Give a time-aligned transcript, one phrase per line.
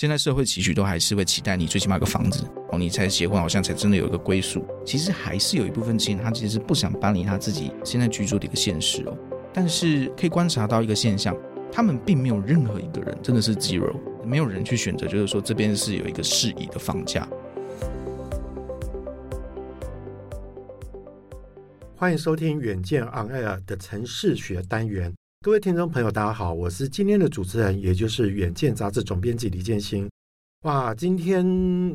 [0.00, 4.66] 现在社会期许都还是会期待你最起码有个房子哦，你才结婚好像才真的有一个归宿。
[4.82, 9.14] 其实还是有一部分青年他其实不想搬离他自己现在居住的一个现实哦。
[9.52, 11.36] 但是可以观察到一个现象，
[11.70, 13.94] 他们并没有任何一个人真的是 zero，
[14.24, 17.28] 没有人去选择，就是说这边是有一个适宜的房价。
[21.94, 25.12] 欢迎收听远见 On Air 的城市学单元。
[25.42, 30.06] 各位听众朋友，大家好，我是今天的主持人，也就是《远见》杂志总编辑李建新。
[30.64, 31.42] 哇，今天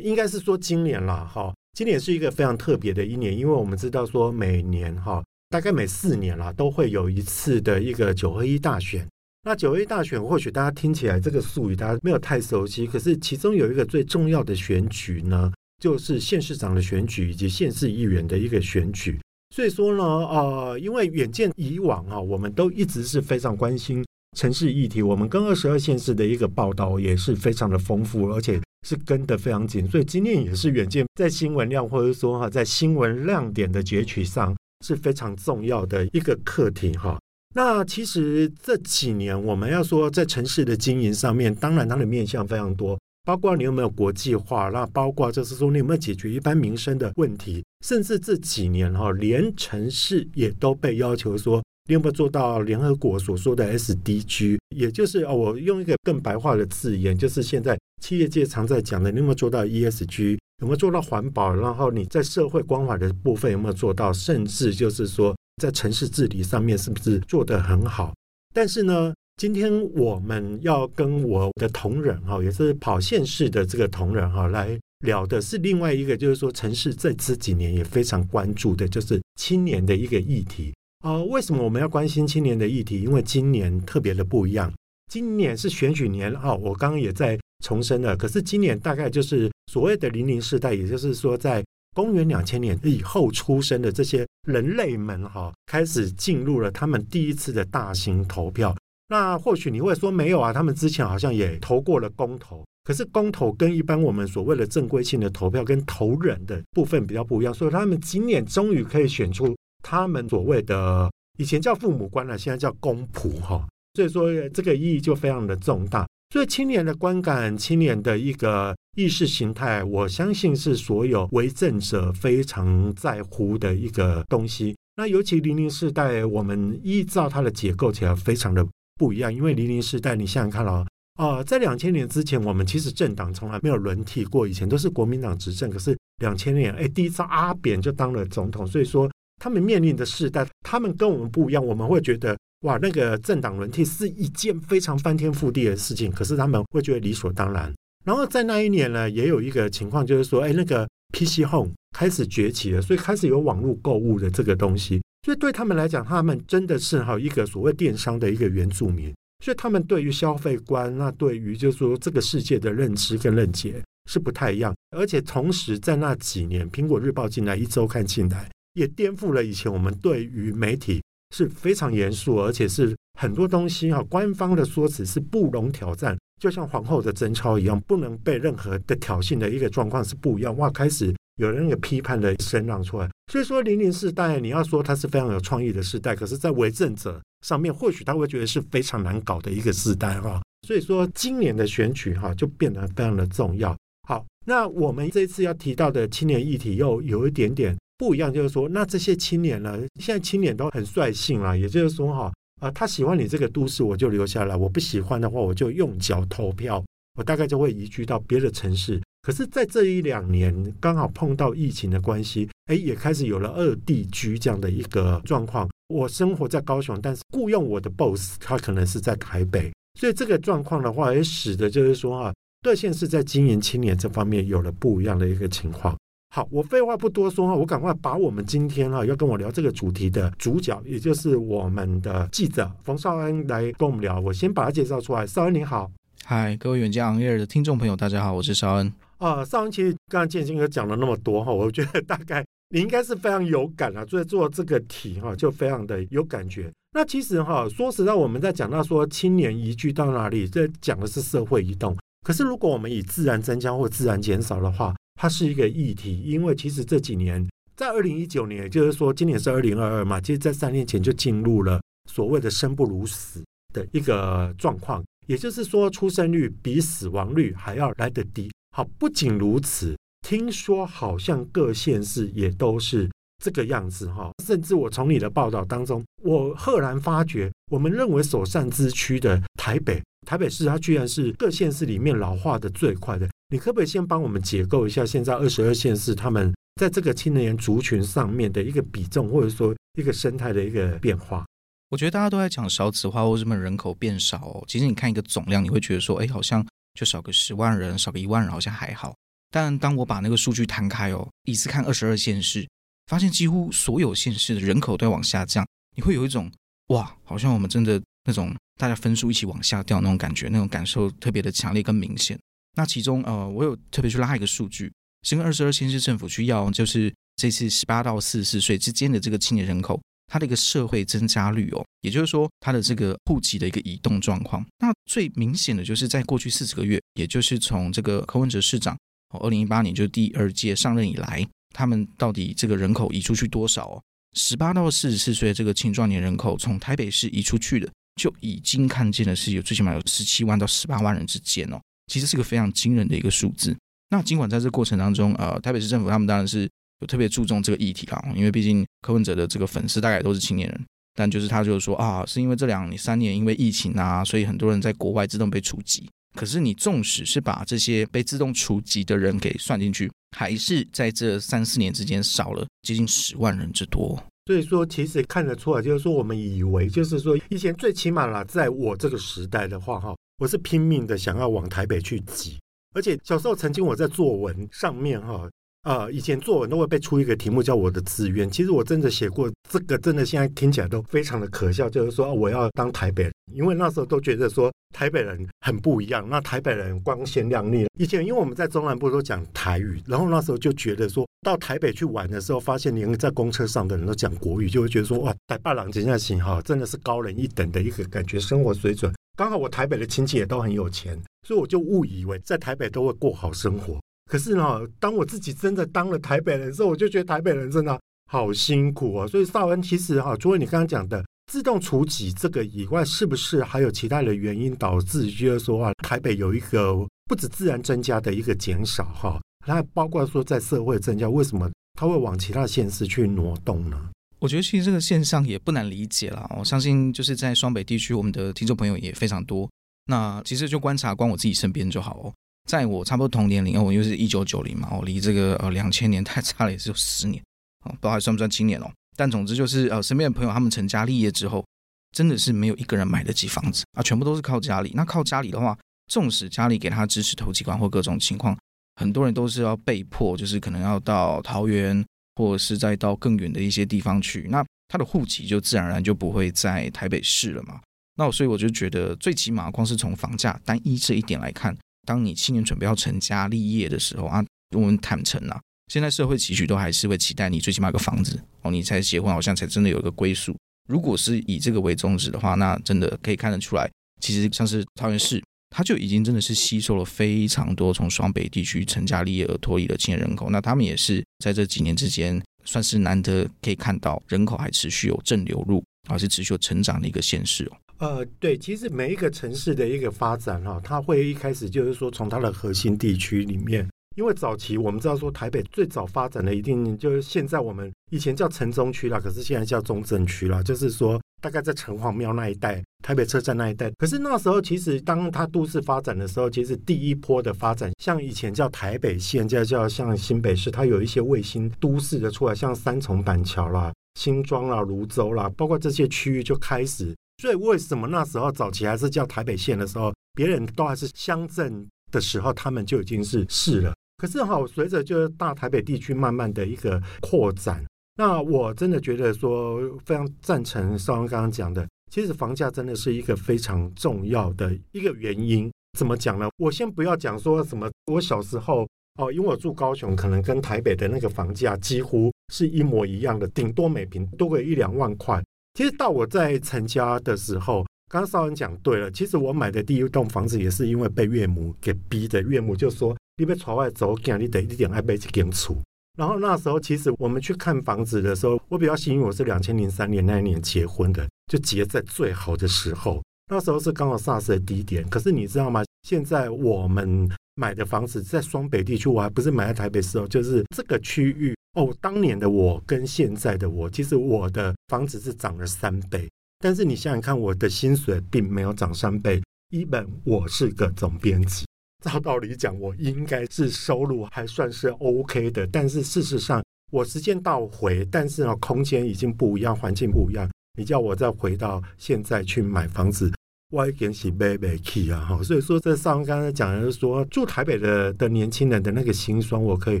[0.00, 9.06] 应该是说今年了哈，今年是一个非常特别的一年，因为我们知道说每年哈，大概每四年啦都会有一次的一个九合一大选。
[9.44, 19.16] 那九合一大选或许大家听起来这个术语大家没有太熟悉，可是其中有一个最重要的选举呢，就是县市长的选举以及县市议员的一个选举。
[19.50, 24.04] 所以说呢，呃，因为远见以往啊，我们都一直是非常关心
[24.36, 29.88] 城市议题，我们跟二十二县市的一个报道也是非常的丰富，而且是跟得非常紧。
[29.88, 37.18] 所以今天也是远见在新闻量或者说哈，在新闻亮点的攫取上是非常重要的一个课题哈。
[37.54, 42.96] 那其实这几年我们要说在城市的经营上面，当然它的面向非常多。
[43.28, 68.14] 包括你有没有国际化，那包括就是说你有没有解决一般民生的问题，甚至这几年哈，连城市也都被要求说你有没有做到联合国所说的 SDG，也就是哦，我用一个更白话的字眼，就是现在企业界常在讲的，你有没有做到 ESG，有没有做到环保，然后你在社会关怀的部分有没有做到，甚至就是说在城市治理上面是不是做得很好？
[68.54, 81.22] 但是呢，今天我们要跟我的同仁哈，也是跑县市的这个同仁哈，来聊的是另外一个，就是说城市在这几年也非常关注的，就是青年的一个议题啊。
[81.22, 83.00] 为什么我们要关心青年的议题？
[83.00, 84.74] 因为今年特别的不一样，
[85.08, 86.52] 今年是选举年啊。
[86.52, 98.76] 我刚刚也在重申了，可是今年大概就是所谓的零零世代，也就是说在公元两千年以后出生的这些人类们哈，开始进入了他们第一次的大型投票。
[99.10, 116.06] 那或许你会说没有啊，他们之前好像也投过了公投，可是公投跟一般我们所谓的正规性的投票跟投人的部分比较不一样，所以他们今年终于可以选出他们所谓的以前叫父母官了，现在叫公仆哈，所以说这个意义就非常的重大。
[116.30, 124.76] 所以青年的观感、青年的一个意识形态，我相信是所有为政者非常在乎的一个东西。
[124.96, 128.66] 那尤其零零世代，我们依照它的结构起来非常的。
[128.98, 130.84] 不一样，因为零零时代，你想想看了
[131.14, 135.70] 啊、呃，在两千年之前，我们其实政党从来没有轮替过，以前都是国民党执政。
[135.70, 139.10] 可是两千年，哎，第一次阿扁就当了总统，所以说
[139.40, 141.64] 他们面临的世代，他们跟我们不一样。
[141.64, 147.72] 我们会觉得哇，那个政党轮替是一件非常翻天覆地的事情，可是他们会觉得理所当然。
[148.04, 155.00] 然后在那一年呢，也有一个情况，就是说，哎，那个 PC Home 开始崛起了，所以开始有网络购物的这个东西。
[155.28, 159.14] 所以对他们来讲，他们真的是哈一个所谓电商的一个原住民，
[159.44, 163.74] 所以他们对于消费观，那对于就是说这个世界的认知跟认解
[164.10, 164.74] 是不太一样。
[164.96, 171.02] 而且同时在那几年，苹果日报进来，一周刊进来，也颠覆了以前我们对于媒体
[171.36, 180.56] 是非常严肃，而且是很多东西哈官方的说辞是不容挑战，就像皇后的贞操一样，不能被任何的挑衅的一个状况是不一样。
[180.56, 181.14] 哇，开始。
[181.38, 190.42] 有人有批判的声浪出来，所以说零零世代，你要说他是非常有创意的世代，可是，在为政者上面，或许他会觉得是非常难搞的一个世代哈。
[190.66, 193.76] 所以说，今年的选举哈就变得非常的重要。
[194.08, 206.84] 好，那我们这次要提到的青年议题又有一点点不一样，就是说，那这些青年呢，现在青年都很率性了，也就是说哈，啊，他喜欢你这个都市，我就留下来；我不喜欢的话，我就用脚投票，
[207.16, 209.00] 我大概就会移居到别的城市。
[209.20, 215.68] 可是，在这一两年，刚好碰到疫情的关系，哎，也开始有了二地居这样的一个状况。
[215.88, 222.32] 我生活在高雄，但是雇佣我的 boss 他可能是在台北，所以这个状况的话，也使得就是说啊，
[222.62, 225.96] 各县市在经营青年这方面有了不一样的一个情况。
[226.34, 234.20] 好，我废话不多说哈，我赶快把我们今天哈要跟我聊这个主题的主角，也就是我们的记者冯绍恩来跟我们聊。
[234.20, 235.90] 我先把他介绍出来，绍恩你好，
[236.24, 239.07] 嗨，各位远见 On 的听众朋友，大家好，我是绍恩。
[239.18, 246.72] 啊，上一期刚刚建新哥讲了那么多哈，我觉得大概你应该是非常有感啊，所以做这个题哈就非常的有感觉。
[246.92, 251.96] 那其实哈，说实在，我们在讲到说青年移居到哪里，这讲的是社会移动。
[252.24, 261.80] 可是如果我们以自然增加或自然减少的话，它是一个议题，因为其实这几年在二零一九年，也就是说今年是二零二二嘛，其实在三年前就进入了
[262.10, 263.42] 所谓的生不如死
[263.74, 265.02] 的一个状况。
[265.26, 268.50] 也就是说出生率比死亡率还要来得低。
[268.78, 273.10] 好，不仅如此，听说好像各县市也都是
[273.42, 274.30] 这个样子哈。
[274.44, 283.28] 甚至我从你的报道当中，我赫然发觉，我们认为首善之区的台北，台北市它居然是各县市里面老化的最快的。
[283.48, 291.44] 你可不可以先帮我们解构一下现在二十二县市他们在这个青年族群上面的一个比重，或者说一个生态的一个变化？
[291.90, 296.64] 我觉得大家都在讲少子化或什么人口变少哦，其实你看一个总量，你会觉得说，哎，好像
[296.98, 299.14] 就少个十万人，少个一万人好像还好。
[299.52, 302.68] 但当我把那个数据摊开哦，一次看二十二县市，
[303.06, 305.64] 发现几乎所有县市的人口都在往下降，
[305.94, 306.50] 你会有一种
[306.88, 312.36] 哇，好像我们真的那种大家分数一起往下掉那种感觉，那种感受特别的强烈跟明显。
[312.76, 314.92] 那其中呃，我有特别去拉一个数据，
[315.22, 320.02] 是跟二十二县市政府去要，就是这次十八到四十四岁之间的这个青年人口。
[320.30, 324.64] 它的一个社会增加率哦，也就是说它的这个户籍的一个移动状况。
[324.78, 328.94] 那最明显的就是在过去四十个月，也就是从这个柯文哲市长
[329.30, 331.44] 哦，二零一八年就是第二届上任以来，
[331.74, 334.02] 他们到底这个人口移出去多少哦？
[334.36, 337.90] 十八到四十四岁这个青壮年人口从台北市移出去的，
[338.20, 341.80] 就已经看见的是有最起码有十七万到十八万人之间哦，
[342.12, 343.74] 其实是个非常惊人的一个数字。
[344.10, 346.68] 那尽管在这个过程当中，呃，台北市政府他们当然是。
[347.00, 356.08] 有特别注重这个议题啦，因为毕竟柯文哲的这个粉丝大概都是青年人，但就是他就是说啊，是因为这两年三年因为疫情啊，所以很多人在国外自动被除籍。
[356.34, 364.22] 可是你纵使是把这些被自动除籍的人给算进去，还是在这三四年之间少了接近十万人之多。
[364.46, 372.58] 所以说，其实看得出来，就是说我们以为就是说以前最起码啦，在我这个时代的话，哈，我是拼命的想要往台北去挤，
[372.94, 375.48] 而且小时候曾经我在作文上面哈。
[375.88, 378.50] 呃，以前作文都会被出一个题目叫我的志愿。
[378.50, 381.88] 其实我真的写过这个，真的现在听起来都非常的可笑。
[381.88, 386.28] 就是说我要当台北人，因为那时候都觉得说台北人很不一样。
[386.28, 387.86] 那台北人光鲜亮丽。
[387.98, 399.10] 以前因为我们在中南部都讲台语，然后那时候就觉得说到台北去玩的时候，发现连在公车上的人都讲国语，就会觉得说哇，台北人真的行哈，真的是高人一等的一个感觉，生活水准。
[399.38, 403.98] 刚好我台北的亲戚也都很有钱，所以我就误以为在台北都会过好生活。
[404.28, 407.98] 可是呢，当我自己真的当了台北人的时候，我就觉得台北人真的
[408.30, 409.26] 好辛苦啊。
[409.26, 416.94] 所以绍恩其实哈，除了你刚刚讲的自动除籍这个以外，是不是还有其他的原因导致，就是说啊，台北有一个
[417.24, 419.40] 不止自然增加的一个减少哈？
[419.66, 423.98] 那包括说在社会增加，为什么它会往其他县市去挪动呢？
[424.38, 426.48] 我觉得其实这个现象也不难理解了。
[426.56, 429.68] 我相信就是在双北地区，我们的听众朋友也非常多。
[430.06, 432.32] 那其实就观察光我自己身边就好哦。
[432.68, 437.42] 在我差不多同年龄，我又是一九九零嘛，我离这个呃两千年 太差了，也是有十年，
[437.86, 438.92] 哦不知道还算不算青年哦。
[439.16, 441.64] 但总之就是呃，身边的朋友他们成家立业之后，
[442.12, 444.92] 真的是没有一个人买得起房子啊，全部都是靠家里。
[444.94, 445.76] 那靠家里的话，
[446.12, 448.56] 纵使家里给他支持投机款或各种情况，
[448.96, 452.04] 很多人都是要被迫，就是可能要到桃园，
[452.36, 454.46] 或者是再到更远的一些地方去。
[454.50, 457.80] 那他的户籍就自然而然就不会在台北市了嘛。
[458.16, 461.76] 那我所以我就觉得，最起码光是从房价单一这一点来看。
[462.08, 464.42] 当你青年准备要成家立业的时候啊，
[464.74, 465.60] 我们坦诚啊，
[465.92, 470.56] 现在社会期许都还是会期待你最起码有个房子哦，你才结婚好像才真的有一个归宿。
[470.88, 473.86] 如果是以这个为宗旨的话，那真的可以看得出来，
[474.22, 480.48] 其实像是桃园市，它就已经真的是吸收了非常多从双北地区成家立业而脱离的青年人口。
[480.48, 487.76] 那他们也是在这几年之间，算是难得可以看到人口还持续有正流入，而是持续有成长的一个现实哦。
[487.98, 503.90] 呃，对，其实每一个城市的一个发展哈，它会一开始就是说从它的核心地区里面，因为早期我们知道说台北最早发展的一定就是现在我们以前叫城中区啦，可是现在叫中正区啦，就是说大概在城隍庙那一带、台北车站那一带。
[503.98, 517.12] 可是那时候其实当它都市发展的时候，其实第一波的发展，像以前叫台北县，现在叫像新北市，它有一些卫星都市的出来，像三重板桥啦、新庄啦、芦洲啦，包括这些区域就开始。
[517.38, 523.94] 所以为什么那时候早期还是叫台北县的时候，别人都还是乡镇的时候，他们就已经是市了。
[524.16, 527.84] 可是哈，随着就是大台北地区慢慢的一个扩展，
[528.16, 535.70] 那我真的觉得说非常赞成绍恩刚刚讲的，其实房价真的是一个非常重要的一个原因。
[535.96, 536.48] 怎么讲呢？
[536.56, 538.84] 我先不要讲说什么，我小时候
[539.20, 545.40] 哦，因为我住高雄，可能跟台北的那个房价几乎是一模一样的，顶多每平多个一两万块。
[545.78, 549.08] 其实到我在成家的时候，刚刚绍恩讲对了。
[549.12, 552.42] 其实我买的第一栋房子也是因为被岳母给逼的。
[552.42, 555.76] 岳母就说：“你别朝外走，你得一点爱被去给出。”
[556.18, 563.22] 然后那时候，其实我们去看房子的时候，我比较幸运，我是两千零三年那一年结婚的，就结在最好的时候。
[563.48, 565.08] 那时候是刚好 SARS 的低点。
[565.08, 565.84] 可是你知道吗？
[566.02, 571.96] 现在我们买的房子在双北地区，我还不是买在台北市哦，就是这个区域哦。
[572.00, 576.28] 当年的我跟现在的我，其实我的房子是涨了三倍。
[576.58, 579.40] 但是你想想看，我的薪水并没有涨三倍。
[579.70, 581.66] 一本我是个总编辑，
[582.02, 585.66] 照道理讲，我应该是收入还算是 OK 的。
[585.66, 590.50] 但是事实上，我时间倒回，但是呢，空间已经不一样，环境不一样。
[590.76, 593.30] 你叫我再回到现在去买房子，
[593.70, 595.20] 我已经是买不起啊！
[595.20, 600.00] 哈，所以说，这上刚才讲的是说，住台北的的年轻人的那个心酸，我可以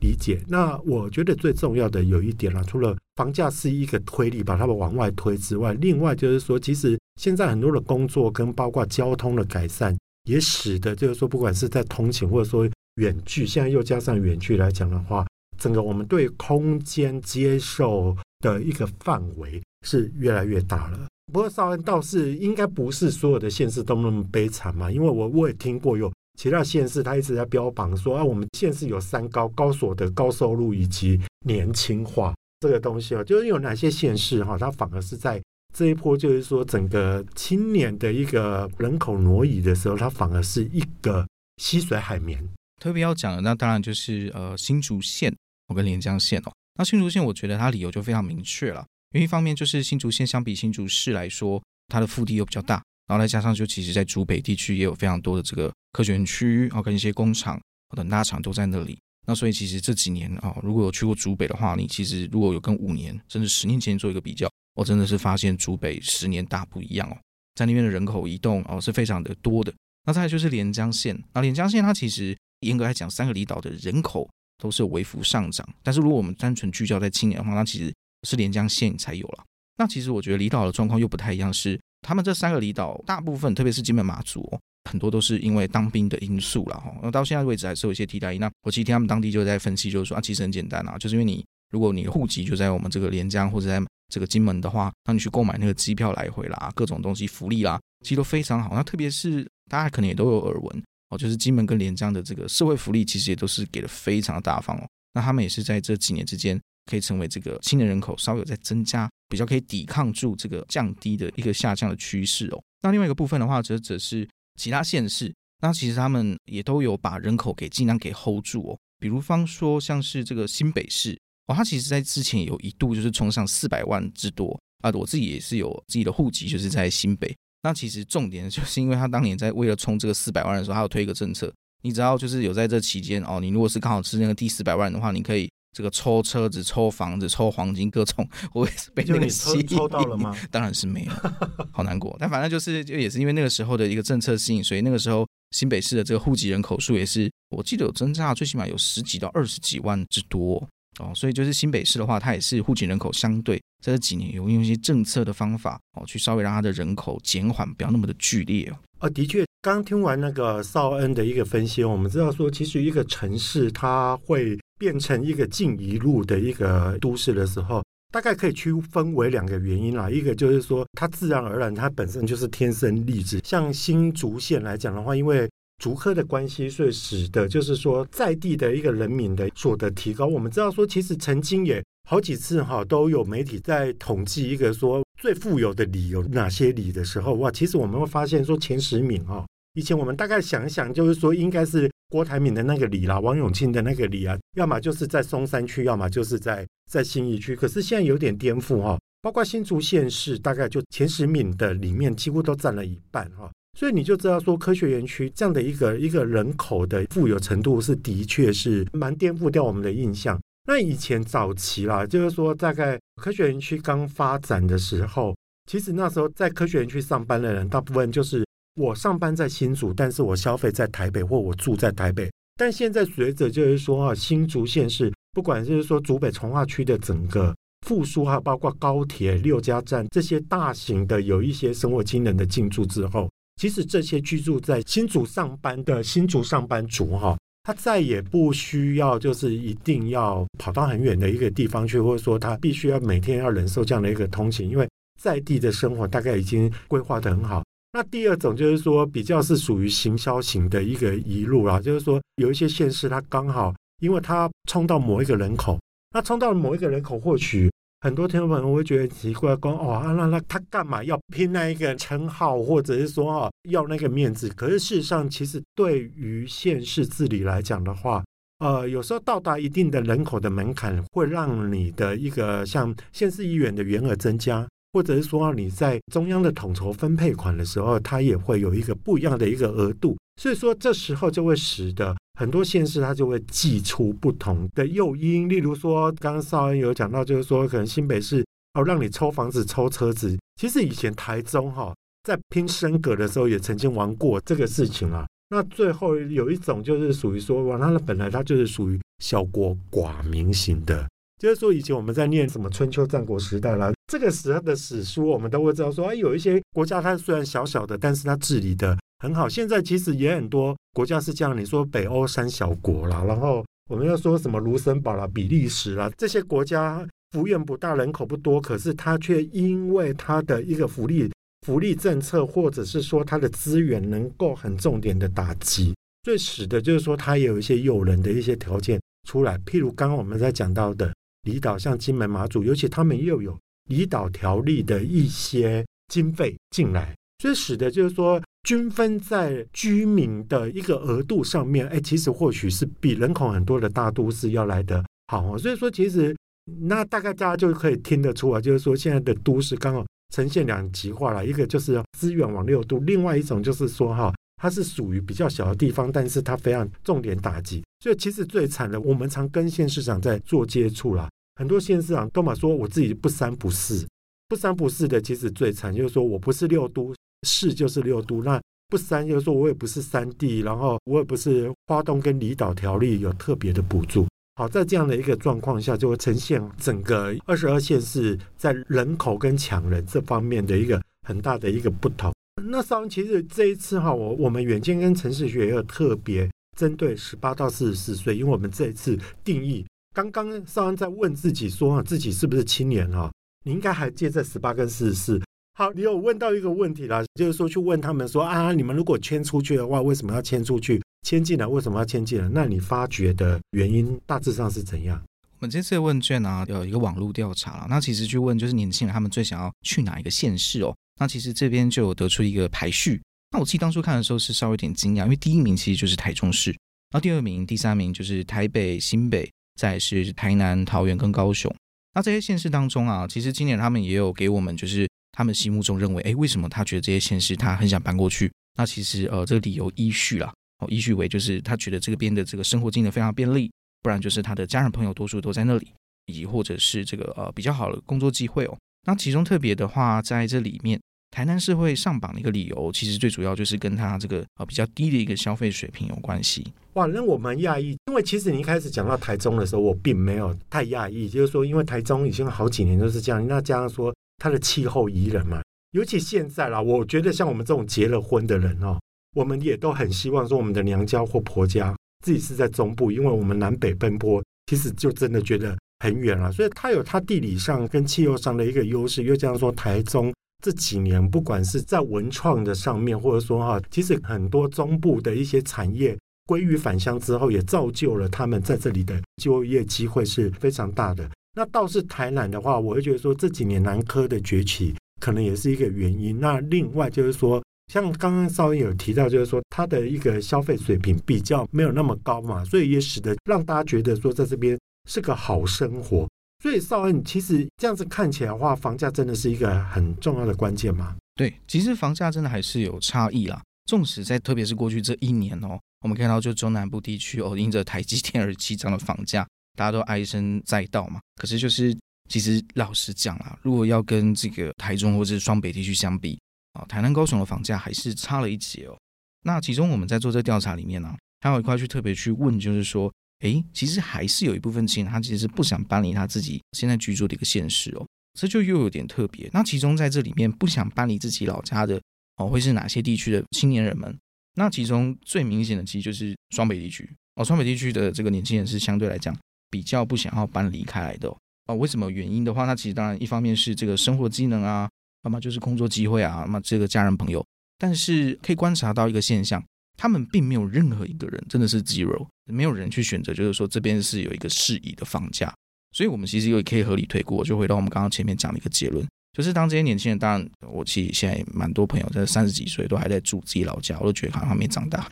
[0.00, 0.40] 理解。
[0.46, 9.98] 那我觉得最重要的有一点啦，除了房价是一个推力把他们往外推之外，另外就是说，其实现在很多的工作跟包括交通的改善，
[10.28, 15.26] 也使得就是说，不管是在通勤或者说远距，现在又加上远距来讲的话，
[15.58, 21.08] 整个我们对空间接受的一个范围是越来越大了。
[21.32, 33.22] 不过少安倒是应该不是所有的县市都那么悲惨嘛，因为我我也听过有其他县市，他一直在标榜说啊，我们县市有三高：高所得、高收入以及年轻化这个东西啊。
[33.24, 35.42] 就是有哪些县市哈，它反而是在
[35.74, 42.42] 这一波，就是说整个青年的一个人口挪移的时候，它反而是一个吸水海绵。
[42.80, 45.34] 特别要讲的那当然就是呃新竹县，
[45.66, 46.52] 我跟连江县哦。
[46.78, 48.86] 那新竹县，我觉得它理由就非常明确了。
[49.12, 57.60] 因一方面就是新竹县相比新竹市来说，它的腹地又比较大，然后再加上就其实在竹北地区也有非常多的这个科学园区，然后跟一些工厂
[57.96, 58.98] 等大厂都在那里。
[59.26, 67.16] 那所以其实这几年啊，如果有去过竹北的话，你其实如果有跟五年甚至十年前做一个比较，我真的是发现竹北十年大不一样哦，
[67.54, 69.72] 在那边的人口移动哦是非常的多的。
[70.06, 79.44] 那再就是连江县，那连江县它其实严格来讲，三个离岛的人口都是微幅上涨，但是如果我们单纯聚焦在青年的话，那其实是连江县才有了。
[79.76, 84.58] 那其实我觉得离岛的状况又不太一样，是他们这三个离岛大部分，特别是金门马祖，
[84.90, 86.92] 很多都是因为当兵的因素了哈。
[87.02, 88.38] 那到现在为止还是有一些替代役。
[88.38, 98.74] 那我其实听他们当地就在分析，就是说啊，其实很简单啊，就是因为你如果你的户籍就在我们这个连江或者在这个金门的话，那你去购买那个机票来回啦，各种东西福利啦，其实都非常好。
[98.74, 104.88] 那特别是大家可能也都有耳闻哦，就是金门跟连江的这个社会福利其实也都是给的非常的大方哦。
[105.12, 106.60] 那他们也是在这几年之间。
[106.88, 112.62] 可以成为这个青年人口稍微有在增加，比较可以抵抗住这个降低的一个下降的趋势哦。
[112.80, 114.26] 那另外一个部分的话，则则是
[114.56, 118.78] 其他县市，那其实他们也都有把人口给尽量给 hold 住哦。
[118.98, 124.90] 比如方说像是这个新北市哦，它其实在之前有一度就是冲上四百万之多啊。
[124.94, 127.36] 我自己也是有自己的户籍，就是在新北。
[127.62, 131.52] 那其实重点就是因为他当年在为了冲这个四百万的时候，他有推一个政策，
[131.82, 135.50] 你只要就是有在这期间哦，你如果是刚好是那个第四百万的话，你可以。
[135.72, 139.66] 这个抽车子、抽房子、抽黄金，各种我也是被那个吸引。
[139.66, 140.34] 抽到了吗？
[140.50, 141.12] 当然是没有，
[141.70, 142.16] 好难过。
[142.18, 150.66] 但反正就是，就也是因为那个时候的一个政策吸引，所以那个时候新北市的这个户籍人口数也是，我记得有增加，最起码有十几到二十几万之多
[150.98, 151.12] 哦。
[151.14, 158.76] 所以就是新北市的话，它也是户籍人口相对在这几年有用一些政策的方法哦，去稍微让它的人口减缓，不要那么的剧烈哦。
[158.98, 164.58] 啊，的确，刚听完那个少恩的一个分析，我们知道说，其实一个城市它会。
[164.78, 170.08] 变成一个净移入的一个都市的时候，大概可以区分为两个原因啦。
[170.08, 173.40] 一个就是说，它自然而然，它本身就是天生丽质。
[173.42, 175.50] 像新竹县来讲的话，因为
[175.82, 180.26] 竹科的关系，所以使得就是说，在地的一个人民的所得提高。
[180.26, 189.44] 我们知道说，其实曾经也好几次哈，都有媒体在统计一个说最富有的里有哪些里的时候，哇，其实我们会发现说前十名哈。
[189.74, 197.54] 以前我们大概想一想，就是说应该是郭台铭的那个里啦，王永庆的那个里啊，要么就是在松山区，要么就是在在新义区。
[197.54, 203.50] 可是现在有点颠覆哈，包括新竹县市，大概就前十名的里面几乎都占了一半哈。
[203.78, 210.40] 所以你就知道说，科学园区这样的一个一个人口的富有程度是的确是蛮颠覆掉我们的印象。
[210.68, 215.34] 那以前早期啦，就是说大概科学园区刚发展的时候，
[215.64, 218.46] 其实那时候在科学园区上班的人，大部分就是。
[218.76, 222.30] 我上班在新竹，但是我消费在台北，或我住在台北。
[222.56, 227.52] 但现在随着就是说啊，新竹县市，不管就是说竹北重划区的整个
[227.84, 237.36] 复苏，还有包括高铁六家站这些大型的有一些生活机能的进驻之后，其实这些居住在新竹上班的新竹上班族哈，
[237.68, 244.88] 他再也不需要就是一定要跑到很远的一个地方去，或者说他必须要每天要忍受这样的一个通勤，因为
[245.20, 247.62] 在地的生活大概已经规划的很好。
[247.92, 255.78] 那第二种就是说，比较是属于行销型的一个一路啊，就是说有一些县市它刚好，因为它冲到某一个人口，
[256.14, 264.48] 那冲到某一个人口，或许很多听众朋友会觉得奇怪，讲哦，那那他干嘛要拼那一个称号，或者是说哦要那个面子？
[264.50, 268.24] 可是事实上，其实对于县市治理来讲的话，
[268.60, 280.16] 呃，有时候到达一定的人口的门槛，会让你的一个像县市议员的员额增加，或者是说你在中央的统筹分配款的时候，它也会有一个不一样的一个额度。
[280.38, 290.38] 所以说，这时候就会使得很多县市它就会祭出不同的诱因，例如说，刚刚少恩有讲到，就是说，可能新北市哦让你抽房子、抽车子。
[290.54, 291.92] 其实以前台中哈
[292.22, 295.26] 在拼升格的时候，也曾经玩过这个事情啊。
[295.50, 301.08] 那最后有一种就是属于说，哇，它本来它就是属于小国寡民型的，
[301.42, 308.96] 就是说以前我们在念什么春秋战国时代啦，这个时候的史书，我们都会知道说，哎，有一些国家它虽然小小的，但是它治理的。
[309.20, 311.58] 很好，现在其实也很多国家是这样。
[311.58, 321.28] 你说北欧三小国啦，然后我们要说什么卢森堡啦、比利时啦，这些国家幅员不大，人口不多，可是它却因为它的一个福利
[321.66, 329.58] 福利政策，或者是说它的资源能够很重点的打击，最使得就是说它也有一些诱人的一些条件出来。
[329.66, 333.58] 譬如刚刚我们在讲到的离岛，像金门、马祖，尤其他们又有
[333.88, 338.40] 离岛条例的一些经费进来，所以使得就是说。
[338.64, 345.54] 均分在居民的一个额度上面，哎，其实或许是比人口很多的大都市要来得好。
[345.54, 346.36] 哦所以说，其实
[346.80, 357.82] 那大概大家就可以听得出来，就是说现在的都市刚好呈现两极化了，一个就是资源往六都，另外一种就是说哈，它是属于比较小的地方，但是它非常重点打击。
[358.00, 364.06] 所以其实最惨的，我们常跟县市长在做接触啦，很多县市长都嘛说我自己不三不四，
[364.48, 367.14] 不三不四的，其实最惨就是说我不是六都。
[367.42, 374.26] 市就是六都，那不三就是说我也不是三地，然后我也不是花东跟离岛条例有特别的补助。
[374.56, 382.32] 好，在这样的一个状况下，就会呈现整个二十二县市在人口跟抢人这方面的一个很大的一个不同。
[382.64, 393.30] 那少恩其实这一次哈，我我们远见跟城市学也有特别针对十八到四十四岁，因为我们这一次定义，刚刚少恩在问自己说自己是不是青年哈，
[393.64, 395.40] 你应该还介在十八跟四十四。
[395.78, 401.00] 好，你有问到一个问题啦，就是说去问他们说啊，你们如果迁出去的话，为什么要迁出去？
[401.22, 402.48] 迁进来为什么要迁进来？
[402.48, 405.22] 那你发觉的原因大致上是怎样？
[405.52, 410.92] 我们这次的问卷呢、啊，有一个网络调查了，那其实去问就是年轻人他们最想要去哪一个县市哦？
[411.20, 413.22] 那其实这边就有得出一个排序。
[413.52, 421.72] 那我自己当初看的时候是稍微有点惊讶，因为第一名其实就是台中市，然后第二名、第三名就是台北、新北，再是台南、桃园跟高雄。
[422.14, 425.07] 那这些县市当中啊，其实今年他们也有给我们就是。
[425.38, 428.50] 他们心目中认为，哎，为什么他觉得这些县市他很想搬过去？
[428.76, 433.70] 那其实呃，这个理由依序啦，哦，依序为就是他觉得这个边的这个生活机能非常便利，
[434.02, 435.92] 不然就是他的家人朋友多数都在那里，
[436.26, 438.76] 以及或者是这个呃比较好的工作机会哦。
[439.06, 446.66] 那其中特别的话，在这里面，台南市会上榜的一个理由，其实最主要就是跟他这个呃比较低的一个消费水平有关系。
[446.94, 454.12] 哇，那我蛮讶异，因为其实你一开始讲到台中的时候，我并没有太讶异，就是说因为台中已经好几年都是这样，那加上说。
[454.38, 458.98] 它的气候宜人嘛，尤其现在啦，我觉得像我们这种结了婚的人哦，
[459.36, 466.50] 我们也都很希望说我们的娘家或婆家自己是在中部，因为我们南北奔波，其实就真的觉得很远了。
[466.52, 469.22] 所以它有它地理上跟气候上的一个优势。
[469.22, 481.28] 又加上说，台中这几年不管是在文创的上面，或者说哈，其实很多中部的一些产业归于返乡之后，也造就了他们在这里的就业机会是非常大的。
[481.58, 486.38] 那倒是台南的话，我会觉得说这几年南科的崛起可能也是一个原因。
[486.38, 487.60] 那另外就是说，
[487.92, 496.28] 像刚刚少恩有提到，就是说它的一个消费水平比较没有那么高嘛，所以也使得让大家觉得说在这边是个好生活。
[496.62, 501.16] 所以少恩其实这样子看起来的话，房价真的是一个很重要的关键吗？
[501.34, 503.60] 对，其实房价真的还是有差异啦。
[503.86, 509.44] 纵使在特别是过去这一年哦，我们看到就中南部地区哦，因着台积电而激涨的房价。
[509.78, 511.96] 大家都唉声载道嘛，可是就是
[512.28, 516.36] 其实老实讲啊，如果要跟这个台中或者是双北地区相比
[516.72, 518.98] 啊，台南高雄的房价还是差了一截哦。
[519.44, 529.48] 那其中我们在做这调查里面呢、还有一块去特别去问，就是说，哎，其实还是有一部分青年他其实是不想搬离他自己现在居住的一个现实哦，这就又有点特别。
[529.52, 532.02] 那其中在这里面不想搬离自己老家的
[532.38, 534.18] 哦，会是哪些地区的青年人们？
[534.56, 539.32] 那其中最明显的其实就是双北地区哦，双北地区的这个年轻人是相对来讲。
[539.70, 541.74] 比较不想要搬离开来的啊、哦？
[541.76, 544.88] 为什么原因的话，那其实当然一方面是这个生活机能啊，
[545.22, 547.44] 那么就是工作机会啊，那么这个家人朋友。
[547.78, 549.62] 但是可以观察到一个现象，
[549.96, 555.52] 他们并没有任何一个人真的是 zero，没有人去选择，就是说这边是有一个适宜的房价。
[555.92, 565.08] 所以我们其实也可以合理推估，就回到我们刚刚前面讲的一个结论，就是当这些年轻人，当然我其实现在蛮多朋友在三十几岁都还在住自己老家，我都觉得好像还没长大。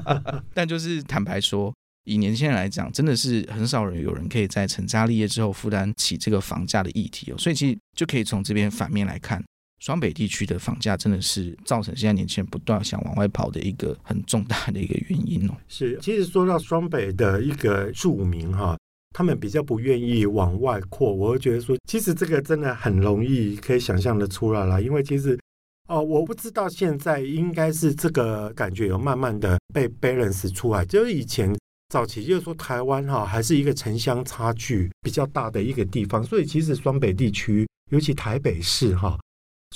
[0.54, 7.34] 但就是坦白说，以年轻人来讲，真的是很少人有人可以在成家立业之后负担起这个房价的议题哦。
[7.38, 9.42] 所以其实就可以从这边反面来看。
[9.80, 15.54] 双北地区的房价真的是造成现在年轻人不断想往外跑的一个很重大的一个原因哦。
[15.66, 18.78] 是，其实说到双北的一个住民哈，
[19.12, 25.36] 他们比较不愿意往外扩，我会觉得说，其实这个真的很容易可以想象的出来了，因为其实
[25.88, 31.52] 哦，我不知道现在应该是这个感觉有慢慢的被 balance 出来，就是以前
[31.92, 39.20] 早期就是说台湾哈还是一个城乡差距比较大的一个地方，所以其实双北地区，尤其台北市哈。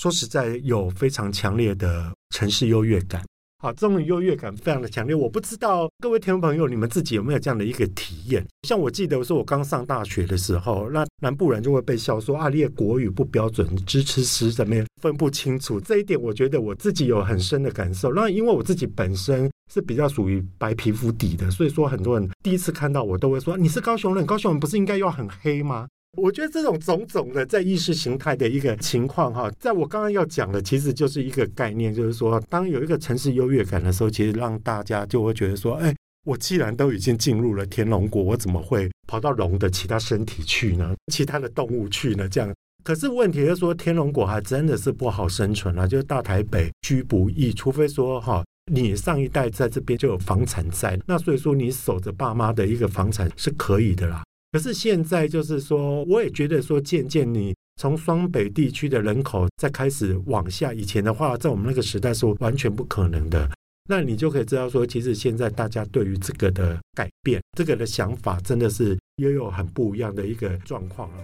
[0.01, 3.23] 说实在，有非常强烈的城市优越感。
[3.59, 5.15] 好，这种优越感非常的强烈。
[5.15, 8.47] 我不知道各位听众朋友，你们自己有没有这样的一个体验？
[8.69, 18.13] 像我记得，我说我刚上大学的时候，那南部人就会被笑说：“啊，你的国语不标准，支持师怎么分不清楚？”这一点，我觉得我自己有很深的感受。
[18.13, 40.95] 那因为我自己本身是比较属于白皮肤底的，所以说很多人第一次看到我都会说：“你是高雄人，高雄人不是应该要很黑吗？”我觉得这种种种的在意识形态的一个情况哈，在我刚刚要讲的，其实就是一个概念，就是说，当有一个城市优越感的时候，其实让大家就会觉得说，哎，我既然都已经进入了天龙国，我怎么会跑到龙的其他身体去呢？
[41.13, 42.29] 其他的动物去呢？
[42.29, 54.25] 这样，可是问题是说，天龙国还真的是不好生存啊，就是大台北居不易，除非说哈，你上一代在这边就有房产在，那所以说你守着爸妈的一个房产是可以的啦。
[54.57, 63.47] 可是现在就是说，我也觉得说，渐渐你从双北地区的人口再开始往下，以前的话，在我们那个时代是完全不可能的。
[63.87, 71.17] 那你就可以知道说，其实现在大家对于这个的改变，这个的想法，真的是又有很不一样的一个状况了。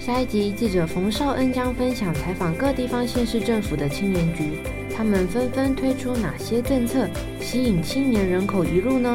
[0.00, 4.60] 下一集记者冯绍恩将分享采访各地方县市政府的青年局，
[4.96, 7.06] 他们纷纷推出哪些政策，
[7.38, 9.14] 吸引青年人口移入呢？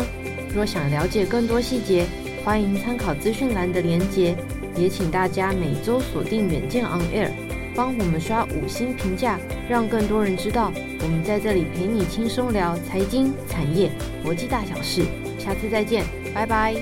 [0.53, 2.05] 若想了解更多细节，
[2.43, 4.35] 欢迎参考资讯栏的连接，
[4.75, 7.31] 也请大家每周锁定远见 On Air，
[7.75, 13.89] 帮我们刷五星评价，让更多人知道我们在这里陪你轻松聊财经、产业、
[14.23, 15.03] 国际大小事。
[15.39, 16.75] 下次再见，拜拜。